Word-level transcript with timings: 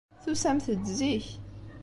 Tusamt-d 0.23 0.85
zik. 0.99 1.27